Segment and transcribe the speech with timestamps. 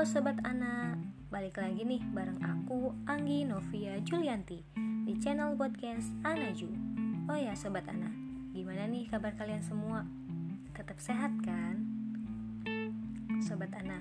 [0.00, 0.96] Sobat Ana,
[1.28, 4.64] balik lagi nih bareng aku Anggi Novia Julianti
[5.04, 6.72] di channel podcast Anaju
[7.28, 8.08] Oh ya Sobat Ana,
[8.56, 10.08] gimana nih kabar kalian semua?
[10.72, 11.84] Tetap sehat kan?
[13.44, 14.00] Sobat Ana,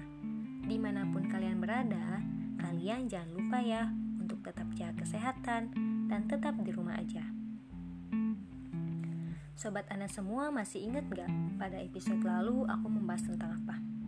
[0.63, 2.23] di mana pun kalian berada,
[2.63, 3.91] kalian jangan lupa ya
[4.23, 5.75] untuk tetap jaga kesehatan
[6.07, 7.27] dan tetap di rumah aja
[9.59, 11.27] Sobat Ana semua masih ingat gak
[11.59, 13.98] pada episode lalu aku membahas tentang apa?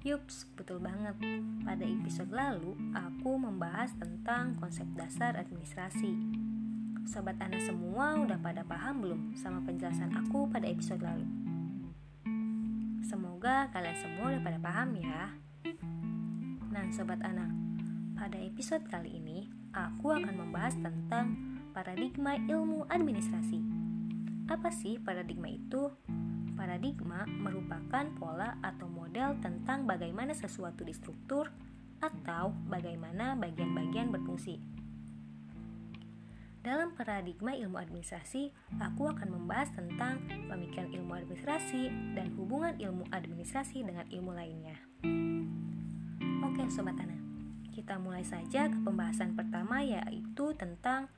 [0.00, 1.12] Yups, betul banget.
[1.60, 6.16] Pada episode lalu, aku membahas tentang konsep dasar administrasi.
[7.04, 11.28] Sobat Ana semua udah pada paham belum sama penjelasan aku pada episode lalu?
[13.04, 15.36] Semoga kalian semua udah pada paham ya.
[16.72, 17.52] Nah, Sobat Ana,
[18.16, 23.60] pada episode kali ini, aku akan membahas tentang paradigma ilmu administrasi.
[24.48, 25.92] Apa sih paradigma itu?
[26.56, 31.50] Paradigma merupakan pola atau model tentang bagaimana sesuatu distruktur
[31.98, 34.62] atau bagaimana bagian-bagian berfungsi.
[36.62, 43.82] Dalam paradigma ilmu administrasi, aku akan membahas tentang pemikiran ilmu administrasi dan hubungan ilmu administrasi
[43.82, 44.78] dengan ilmu lainnya.
[46.46, 47.18] Oke, sobat Ana,
[47.74, 51.10] kita mulai saja ke pembahasan pertama yaitu tentang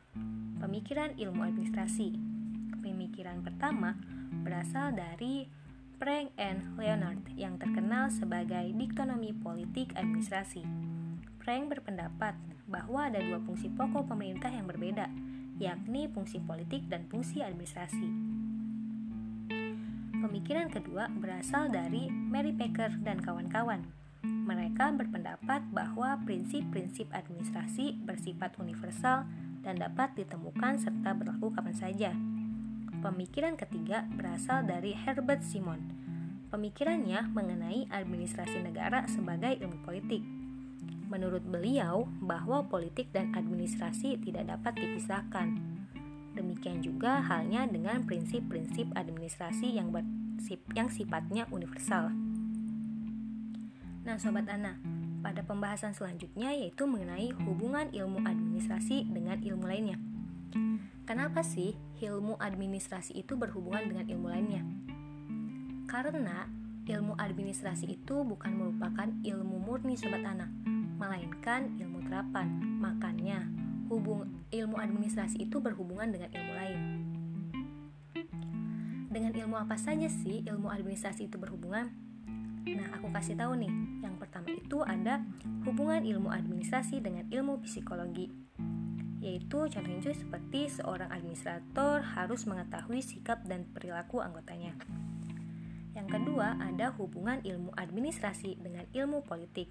[0.64, 2.16] pemikiran ilmu administrasi.
[2.80, 4.00] Pemikiran pertama
[4.40, 5.60] berasal dari
[6.02, 10.66] Frank and Leonard yang terkenal sebagai diktonomi politik administrasi.
[11.38, 12.34] Frank berpendapat
[12.66, 15.06] bahwa ada dua fungsi pokok pemerintah yang berbeda,
[15.62, 18.10] yakni fungsi politik dan fungsi administrasi.
[20.26, 23.86] Pemikiran kedua berasal dari Mary Packer dan kawan-kawan.
[24.26, 29.22] Mereka berpendapat bahwa prinsip-prinsip administrasi bersifat universal
[29.62, 32.10] dan dapat ditemukan serta berlaku kapan saja
[33.02, 35.90] Pemikiran ketiga berasal dari Herbert Simon.
[36.54, 40.22] Pemikirannya mengenai administrasi negara sebagai ilmu politik.
[41.10, 45.50] Menurut beliau, bahwa politik dan administrasi tidak dapat dipisahkan.
[46.38, 52.14] Demikian juga halnya dengan prinsip-prinsip administrasi yang bersip, yang sifatnya universal.
[54.06, 54.78] Nah, sobat Ana,
[55.26, 59.98] pada pembahasan selanjutnya yaitu mengenai hubungan ilmu administrasi dengan ilmu lainnya.
[61.02, 64.62] Kenapa sih ilmu administrasi itu berhubungan dengan ilmu lainnya?
[65.90, 66.46] Karena
[66.86, 70.46] ilmu administrasi itu bukan merupakan ilmu murni sobat anak,
[71.02, 72.54] melainkan ilmu terapan.
[72.78, 73.50] Makanya,
[73.90, 76.80] hubung ilmu administrasi itu berhubungan dengan ilmu lain.
[79.10, 81.90] Dengan ilmu apa saja sih ilmu administrasi itu berhubungan?
[82.62, 83.74] Nah, aku kasih tahu nih.
[84.06, 85.18] Yang pertama itu ada
[85.66, 88.41] hubungan ilmu administrasi dengan ilmu psikologi
[89.22, 94.74] yaitu contohnya seperti seorang administrator harus mengetahui sikap dan perilaku anggotanya.
[95.94, 99.70] Yang kedua, ada hubungan ilmu administrasi dengan ilmu politik.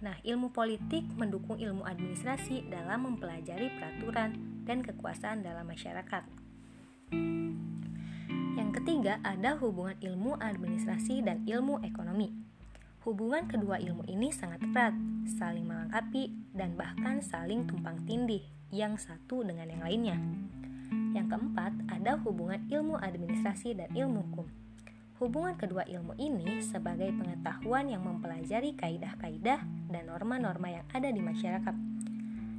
[0.00, 6.24] Nah, ilmu politik mendukung ilmu administrasi dalam mempelajari peraturan dan kekuasaan dalam masyarakat.
[8.56, 12.49] Yang ketiga, ada hubungan ilmu administrasi dan ilmu ekonomi.
[13.00, 14.92] Hubungan kedua ilmu ini sangat erat,
[15.24, 20.16] saling melengkapi, dan bahkan saling tumpang tindih yang satu dengan yang lainnya.
[21.16, 24.46] Yang keempat, ada hubungan ilmu administrasi dan ilmu hukum.
[25.16, 31.76] Hubungan kedua ilmu ini sebagai pengetahuan yang mempelajari kaidah-kaidah dan norma-norma yang ada di masyarakat.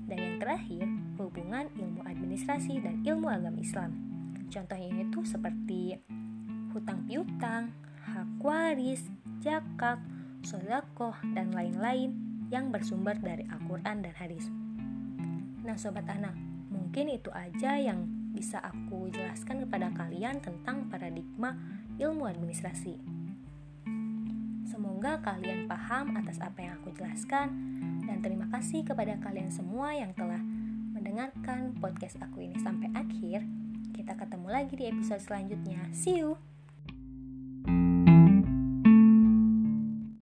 [0.10, 0.90] Dan yang terakhir,
[1.22, 3.94] hubungan ilmu administrasi dan ilmu agama Islam.
[4.50, 6.02] Contohnya itu seperti
[6.74, 7.78] hutang piutang,
[8.10, 9.06] hak waris,
[9.38, 10.02] zakat,
[10.44, 12.14] sodakoh, dan lain-lain
[12.52, 14.46] yang bersumber dari Al-Quran dan hadis.
[15.64, 16.36] Nah sobat anak,
[16.68, 21.56] mungkin itu aja yang bisa aku jelaskan kepada kalian tentang paradigma
[22.00, 22.98] ilmu administrasi.
[24.68, 27.52] Semoga kalian paham atas apa yang aku jelaskan
[28.08, 30.40] dan terima kasih kepada kalian semua yang telah
[30.96, 33.44] mendengarkan podcast aku ini sampai akhir.
[33.92, 35.92] Kita ketemu lagi di episode selanjutnya.
[35.92, 36.51] See you.